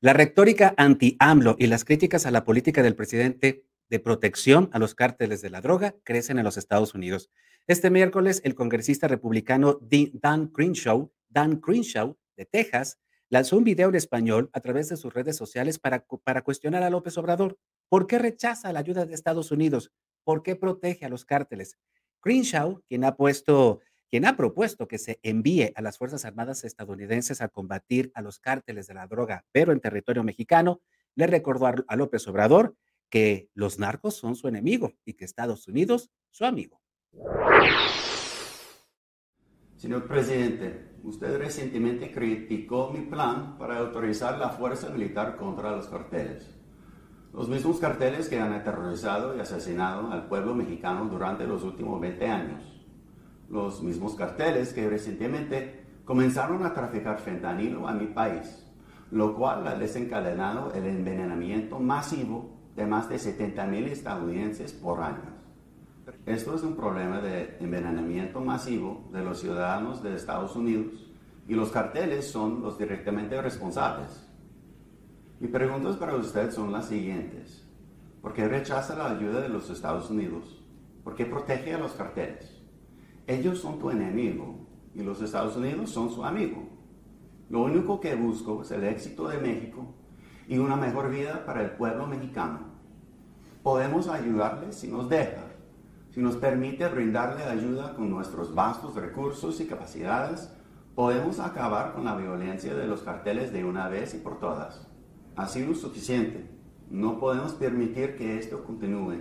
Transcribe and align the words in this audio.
La 0.00 0.12
retórica 0.12 0.74
anti-AMLO 0.76 1.56
y 1.58 1.66
las 1.66 1.84
críticas 1.84 2.24
a 2.24 2.30
la 2.30 2.44
política 2.44 2.84
del 2.84 2.94
presidente 2.94 3.64
de 3.90 3.98
protección 3.98 4.70
a 4.72 4.78
los 4.78 4.94
cárteles 4.94 5.42
de 5.42 5.50
la 5.50 5.60
droga 5.60 5.96
crecen 6.04 6.38
en 6.38 6.44
los 6.44 6.56
Estados 6.56 6.94
Unidos. 6.94 7.32
Este 7.66 7.90
miércoles, 7.90 8.40
el 8.44 8.54
congresista 8.54 9.08
republicano 9.08 9.80
Dan 9.80 10.46
Crenshaw, 10.52 11.10
Dan 11.28 11.56
Crenshaw 11.56 12.16
de 12.36 12.44
Texas, 12.46 13.00
lanzó 13.28 13.58
un 13.58 13.64
video 13.64 13.88
en 13.88 13.96
español 13.96 14.50
a 14.52 14.60
través 14.60 14.88
de 14.88 14.96
sus 14.96 15.12
redes 15.12 15.36
sociales 15.36 15.80
para, 15.80 16.06
para 16.22 16.42
cuestionar 16.42 16.84
a 16.84 16.90
López 16.90 17.18
Obrador. 17.18 17.58
¿Por 17.88 18.06
qué 18.06 18.20
rechaza 18.20 18.72
la 18.72 18.78
ayuda 18.78 19.04
de 19.04 19.14
Estados 19.14 19.50
Unidos? 19.50 19.90
¿Por 20.22 20.44
qué 20.44 20.54
protege 20.54 21.06
a 21.06 21.08
los 21.08 21.24
cárteles? 21.24 21.76
Crenshaw, 22.20 22.84
quien 22.86 23.02
ha 23.02 23.16
puesto 23.16 23.80
quien 24.10 24.26
ha 24.26 24.36
propuesto 24.36 24.88
que 24.88 24.98
se 24.98 25.20
envíe 25.22 25.72
a 25.74 25.82
las 25.82 25.98
Fuerzas 25.98 26.24
Armadas 26.24 26.64
estadounidenses 26.64 27.40
a 27.40 27.48
combatir 27.48 28.10
a 28.14 28.22
los 28.22 28.38
cárteles 28.38 28.86
de 28.86 28.94
la 28.94 29.06
droga, 29.06 29.44
pero 29.52 29.72
en 29.72 29.80
territorio 29.80 30.24
mexicano, 30.24 30.80
le 31.14 31.26
recordó 31.26 31.66
a 31.66 31.96
López 31.96 32.26
Obrador 32.28 32.76
que 33.10 33.50
los 33.54 33.78
narcos 33.78 34.14
son 34.14 34.36
su 34.36 34.48
enemigo 34.48 34.92
y 35.04 35.14
que 35.14 35.24
Estados 35.24 35.66
Unidos 35.66 36.10
su 36.30 36.44
amigo. 36.44 36.80
Señor 39.76 40.08
presidente, 40.08 40.96
usted 41.04 41.38
recientemente 41.38 42.10
criticó 42.12 42.90
mi 42.90 43.02
plan 43.02 43.56
para 43.58 43.78
autorizar 43.78 44.38
la 44.38 44.50
fuerza 44.50 44.90
militar 44.90 45.36
contra 45.36 45.72
los 45.72 45.86
carteles. 45.86 46.54
Los 47.32 47.48
mismos 47.48 47.78
carteles 47.78 48.28
que 48.28 48.40
han 48.40 48.52
aterrorizado 48.52 49.36
y 49.36 49.40
asesinado 49.40 50.10
al 50.10 50.28
pueblo 50.28 50.54
mexicano 50.54 51.04
durante 51.04 51.46
los 51.46 51.62
últimos 51.62 52.00
20 52.00 52.26
años. 52.26 52.77
Los 53.48 53.82
mismos 53.82 54.14
carteles 54.14 54.72
que 54.72 54.88
recientemente 54.88 55.84
comenzaron 56.04 56.64
a 56.64 56.74
traficar 56.74 57.18
fentanilo 57.18 57.88
a 57.88 57.94
mi 57.94 58.06
país, 58.06 58.66
lo 59.10 59.34
cual 59.34 59.66
ha 59.66 59.74
desencadenado 59.74 60.72
el 60.74 60.86
envenenamiento 60.86 61.78
masivo 61.80 62.58
de 62.76 62.86
más 62.86 63.08
de 63.08 63.18
70 63.18 63.66
mil 63.66 63.86
estadounidenses 63.86 64.72
por 64.72 65.00
año. 65.00 65.38
Esto 66.26 66.54
es 66.54 66.62
un 66.62 66.76
problema 66.76 67.20
de 67.20 67.56
envenenamiento 67.60 68.40
masivo 68.40 69.08
de 69.12 69.24
los 69.24 69.40
ciudadanos 69.40 70.02
de 70.02 70.14
Estados 70.14 70.54
Unidos 70.54 71.10
y 71.46 71.54
los 71.54 71.70
carteles 71.70 72.30
son 72.30 72.60
los 72.60 72.78
directamente 72.78 73.40
responsables. 73.40 74.28
Mi 75.40 75.48
preguntas 75.48 75.96
para 75.96 76.16
usted 76.16 76.50
son 76.50 76.72
las 76.72 76.88
siguientes. 76.88 77.66
¿Por 78.20 78.34
qué 78.34 78.46
rechaza 78.46 78.94
la 78.96 79.10
ayuda 79.10 79.40
de 79.40 79.48
los 79.48 79.70
Estados 79.70 80.10
Unidos? 80.10 80.62
¿Por 81.02 81.14
qué 81.14 81.24
protege 81.24 81.72
a 81.72 81.78
los 81.78 81.92
carteles? 81.92 82.57
Ellos 83.28 83.58
son 83.58 83.78
tu 83.78 83.90
enemigo 83.90 84.54
y 84.94 85.02
los 85.02 85.20
Estados 85.20 85.54
Unidos 85.54 85.90
son 85.90 86.08
su 86.08 86.24
amigo. 86.24 86.62
Lo 87.50 87.60
único 87.60 88.00
que 88.00 88.14
busco 88.14 88.62
es 88.62 88.70
el 88.70 88.84
éxito 88.84 89.28
de 89.28 89.36
México 89.36 89.84
y 90.48 90.56
una 90.56 90.76
mejor 90.76 91.10
vida 91.10 91.44
para 91.44 91.62
el 91.62 91.72
pueblo 91.72 92.06
mexicano. 92.06 92.60
Podemos 93.62 94.08
ayudarle 94.08 94.72
si 94.72 94.88
nos 94.88 95.10
deja, 95.10 95.44
si 96.10 96.22
nos 96.22 96.36
permite 96.36 96.88
brindarle 96.88 97.44
ayuda 97.44 97.94
con 97.94 98.08
nuestros 98.08 98.54
vastos 98.54 98.94
recursos 98.94 99.60
y 99.60 99.66
capacidades, 99.66 100.50
podemos 100.94 101.38
acabar 101.38 101.92
con 101.92 102.06
la 102.06 102.16
violencia 102.16 102.74
de 102.74 102.86
los 102.86 103.02
carteles 103.02 103.52
de 103.52 103.62
una 103.62 103.90
vez 103.90 104.14
y 104.14 104.18
por 104.20 104.40
todas. 104.40 104.88
Ha 105.36 105.46
sido 105.48 105.74
suficiente. 105.74 106.48
No 106.88 107.20
podemos 107.20 107.52
permitir 107.52 108.16
que 108.16 108.38
esto 108.38 108.64
continúe. 108.64 109.18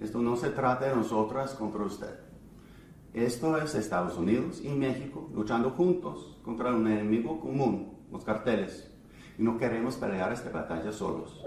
Esto 0.00 0.20
no 0.22 0.36
se 0.36 0.50
trata 0.50 0.86
de 0.86 0.94
nosotras 0.94 1.54
contra 1.54 1.82
usted. 1.82 2.23
Esto 3.14 3.56
es 3.58 3.76
Estados 3.76 4.18
Unidos 4.18 4.60
y 4.60 4.70
México 4.70 5.30
luchando 5.32 5.70
juntos 5.70 6.36
contra 6.42 6.74
un 6.74 6.88
enemigo 6.88 7.40
común, 7.40 8.08
los 8.10 8.24
carteles 8.24 8.92
y 9.38 9.42
no 9.44 9.56
queremos 9.56 9.94
pelear 9.94 10.32
esta 10.32 10.50
batalla 10.50 10.90
solos. 10.90 11.44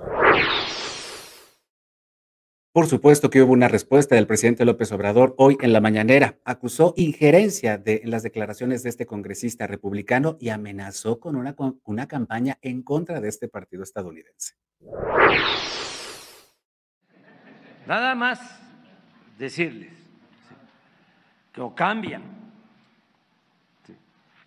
Por 2.72 2.88
supuesto 2.88 3.30
que 3.30 3.42
hubo 3.42 3.52
una 3.52 3.68
respuesta 3.68 4.16
del 4.16 4.28
presidente 4.28 4.64
López 4.64 4.94
Obrador 4.94 5.36
hoy 5.38 5.58
en 5.60 5.74
la 5.74 5.82
mañanera. 5.82 6.40
Acusó 6.46 6.94
injerencia 6.96 7.78
de, 7.78 8.00
en 8.02 8.12
las 8.12 8.24
declaraciones 8.24 8.82
de 8.84 8.90
este 8.90 9.06
congresista 9.06 9.68
republicano 9.68 10.38
y 10.40 10.50
amenazó 10.50 11.20
con 11.20 11.36
una, 11.36 11.54
una 11.84 12.08
campaña 12.08 12.60
en 12.62 12.82
contra 12.82 13.20
de 13.20 13.28
este 13.28 13.50
partido 13.50 13.84
estadounidense. 13.84 14.54
Nada 17.86 18.16
más 18.16 18.40
decirles 19.38 20.07
o 21.58 21.74
cambian 21.74 22.24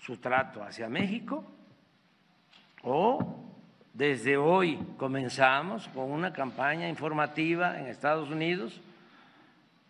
su 0.01 0.17
trato 0.17 0.63
hacia 0.63 0.89
México 0.89 1.45
o 2.83 3.37
desde 3.93 4.37
hoy 4.37 4.79
comenzamos 4.97 5.89
con 5.89 6.11
una 6.11 6.33
campaña 6.33 6.89
informativa 6.89 7.79
en 7.79 7.87
Estados 7.87 8.31
Unidos 8.31 8.81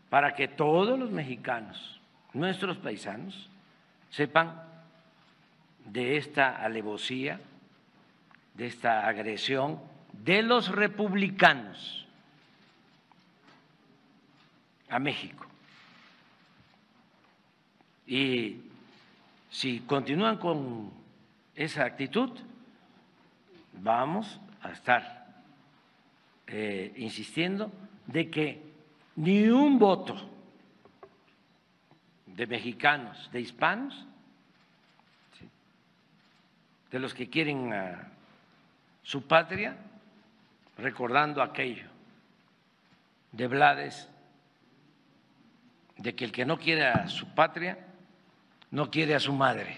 para 0.09 0.35
que 0.35 0.49
todos 0.49 0.99
los 0.99 1.11
mexicanos, 1.11 2.01
nuestros 2.33 2.77
paisanos, 2.79 3.49
sepan 4.11 4.63
de 5.85 6.17
esta 6.17 6.57
alevosía, 6.57 7.39
de 8.55 8.67
esta 8.67 9.07
agresión 9.07 9.81
de 10.13 10.43
los 10.43 10.69
republicanos 10.69 12.07
a 14.89 14.99
México. 14.99 15.50
Y 18.11 18.57
si 19.51 19.79
continúan 19.83 20.37
con 20.39 20.91
esa 21.55 21.85
actitud, 21.85 22.37
vamos 23.75 24.41
a 24.63 24.73
estar 24.73 25.29
eh, 26.49 26.93
insistiendo 26.97 27.71
de 28.09 28.29
que 28.29 28.63
ni 29.15 29.49
un 29.49 29.79
voto 29.79 30.29
de 32.27 32.49
mexicanos, 32.49 33.31
de 33.31 33.43
hispanos, 33.43 34.07
de 36.91 36.99
los 36.99 37.15
que 37.15 37.31
quieren 37.31 37.73
su 39.05 39.23
patria, 39.29 39.77
recordando 40.79 41.41
aquello 41.41 41.87
de 43.31 43.47
Blades, 43.47 44.09
de 45.97 46.17
que 46.17 46.25
el 46.25 46.33
que 46.33 46.45
no 46.45 46.59
quiere 46.59 46.87
a 46.89 47.07
su 47.07 47.33
patria, 47.37 47.87
no 48.71 48.91
quiere 48.91 49.15
a 49.15 49.21
su 49.21 49.33
madre. 49.33 49.77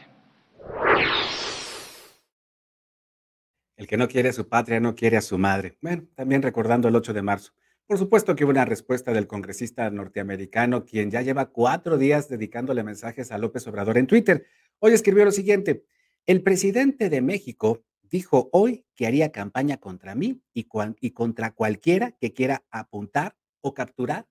El 3.77 3.87
que 3.87 3.97
no 3.97 4.07
quiere 4.07 4.29
a 4.29 4.33
su 4.33 4.49
patria 4.49 4.81
no 4.81 4.95
quiere 4.95 5.17
a 5.17 5.23
su 5.23 5.39
madre. 5.39 5.79
Bueno, 5.81 6.05
también 6.15 6.43
recordando 6.43 6.89
el 6.89 6.97
8 6.97 7.13
de 7.13 7.23
marzo. 7.23 7.53
Por 7.87 7.99
supuesto 7.99 8.37
que 8.37 8.45
hubo 8.45 8.51
una 8.51 8.65
respuesta 8.65 9.13
del 9.13 9.27
congresista 9.27 9.91
norteamericano, 9.91 10.85
quien 10.85 11.11
ya 11.11 11.23
lleva 11.23 11.51
cuatro 11.51 11.99
días 11.99 12.29
dedicándole 12.29 12.85
mensajes 12.85 13.33
a 13.33 13.39
López 13.39 13.67
Obrador 13.67 13.99
en 13.99 14.07
Twitter. 14.07 14.47
Hoy 14.79 14.93
escribió 14.93 15.25
lo 15.25 15.33
siguiente, 15.33 15.85
el 16.27 16.43
presidente 16.43 17.11
de 17.11 17.21
México 17.21 17.85
dijo 18.03 18.49
hoy 18.53 18.87
que 18.95 19.07
haría 19.07 19.33
campaña 19.33 19.79
contra 19.79 20.15
mí 20.15 20.43
y, 20.55 20.69
y 21.01 21.11
contra 21.11 21.53
cualquiera 21.53 22.13
que 22.13 22.33
quiera 22.33 22.63
apuntar 22.71 23.37
o 23.61 23.75
capturar, 23.75 24.29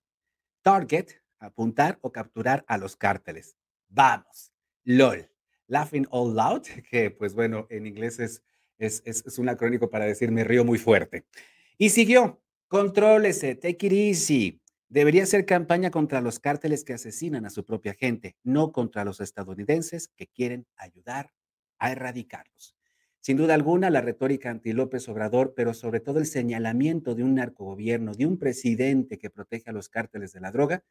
target, 0.61 1.09
apuntar 1.39 1.99
o 2.01 2.11
capturar 2.11 2.63
a 2.67 2.77
los 2.77 2.95
cárteles. 2.95 3.57
Vamos, 3.89 4.50
LOL, 4.83 5.29
laughing 5.67 6.07
all 6.09 6.33
loud, 6.35 6.63
que 6.89 7.11
pues 7.11 7.33
bueno, 7.33 7.67
en 7.69 7.85
inglés 7.85 8.19
es 8.19 8.43
es, 8.81 9.03
es, 9.05 9.37
un 9.37 9.47
acrónico 9.49 9.89
para 9.89 10.05
decir 10.05 10.31
me 10.31 10.43
río 10.43 10.65
muy 10.65 10.79
fuerte. 10.79 11.25
Y 11.77 11.89
siguió, 11.89 12.41
contrólese, 12.67 13.55
take 13.55 13.87
it 13.87 13.93
easy. 13.93 14.61
Debería 14.89 15.25
ser 15.25 15.45
campaña 15.45 15.89
contra 15.91 16.19
los 16.19 16.39
cárteles 16.39 16.83
que 16.83 16.93
asesinan 16.93 17.45
a 17.45 17.49
su 17.49 17.63
propia 17.63 17.93
gente, 17.93 18.35
no 18.43 18.71
contra 18.71 19.05
los 19.05 19.21
estadounidenses 19.21 20.09
que 20.09 20.27
quieren 20.27 20.65
ayudar 20.75 21.31
a 21.77 21.91
erradicarlos. 21.91 22.75
Sin 23.21 23.37
duda 23.37 23.53
alguna, 23.53 23.89
la 23.91 24.01
retórica 24.01 24.49
anti 24.49 24.73
López 24.73 25.07
Obrador, 25.07 25.53
pero 25.55 25.73
sobre 25.75 25.99
todo 25.99 26.19
el 26.19 26.25
señalamiento 26.25 27.13
de 27.13 27.23
un 27.23 27.35
narcogobierno, 27.35 28.15
de 28.15 28.25
un 28.25 28.37
presidente 28.37 29.19
que 29.19 29.29
protege 29.29 29.69
a 29.69 29.73
los 29.73 29.89
cárteles 29.89 30.33
de 30.33 30.41
la 30.41 30.51
droga, 30.51 30.83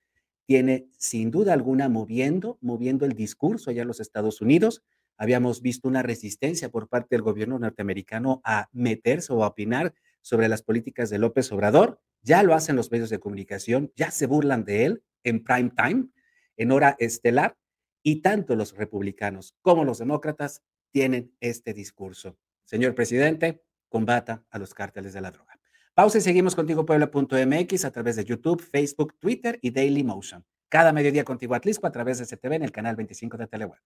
tiene 0.46 0.88
sin 0.98 1.30
duda 1.30 1.52
alguna 1.52 1.88
moviendo, 1.88 2.58
moviendo 2.60 3.06
el 3.06 3.12
discurso 3.12 3.70
allá 3.70 3.82
en 3.82 3.88
los 3.88 4.00
Estados 4.00 4.40
Unidos, 4.40 4.82
habíamos 5.16 5.60
visto 5.60 5.86
una 5.86 6.02
resistencia 6.02 6.70
por 6.70 6.88
parte 6.88 7.14
del 7.14 7.22
gobierno 7.22 7.58
norteamericano 7.58 8.40
a 8.42 8.68
meterse 8.72 9.32
o 9.32 9.44
a 9.44 9.48
opinar 9.48 9.94
sobre 10.22 10.48
las 10.48 10.62
políticas 10.62 11.10
de 11.10 11.18
López 11.18 11.52
Obrador. 11.52 12.00
Ya 12.22 12.42
lo 12.42 12.54
hacen 12.54 12.74
los 12.74 12.90
medios 12.90 13.10
de 13.10 13.20
comunicación, 13.20 13.92
ya 13.96 14.10
se 14.10 14.26
burlan 14.26 14.64
de 14.64 14.86
él 14.86 15.02
en 15.22 15.44
prime 15.44 15.72
time, 15.76 16.08
en 16.56 16.72
hora 16.72 16.96
estelar, 16.98 17.56
y 18.02 18.22
tanto 18.22 18.56
los 18.56 18.74
republicanos 18.76 19.54
como 19.60 19.84
los 19.84 19.98
demócratas 19.98 20.62
tienen 20.90 21.34
este 21.40 21.74
discurso. 21.74 22.38
Señor 22.64 22.94
presidente, 22.94 23.62
combata 23.88 24.44
a 24.50 24.58
los 24.58 24.72
cárteles 24.72 25.12
de 25.12 25.20
la 25.20 25.30
droga. 25.30 25.59
Pausa 25.94 26.18
y 26.18 26.20
seguimos 26.20 26.54
contigo 26.54 26.86
puebla.mx 26.86 27.84
a 27.84 27.90
través 27.90 28.16
de 28.16 28.24
YouTube, 28.24 28.62
Facebook, 28.62 29.14
Twitter 29.18 29.58
y 29.60 29.70
Daily 29.70 30.04
Motion. 30.04 30.44
Cada 30.68 30.92
mediodía 30.92 31.24
contigo 31.24 31.54
Atlisco 31.54 31.86
a 31.86 31.90
través 31.90 32.18
de 32.18 32.24
STV 32.24 32.54
en 32.54 32.62
el 32.62 32.70
canal 32.70 32.94
25 32.94 33.36
de 33.36 33.46
Teleweb. 33.48 33.80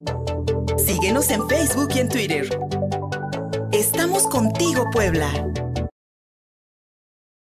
Síguenos 0.76 1.30
en 1.30 1.48
Facebook 1.48 1.88
y 1.94 1.98
en 2.00 2.08
Twitter 2.08 2.48
Estamos 3.72 4.28
contigo, 4.28 4.88
Puebla. 4.92 5.32